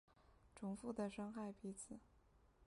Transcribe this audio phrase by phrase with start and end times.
[0.55, 1.99] 重复的伤害彼此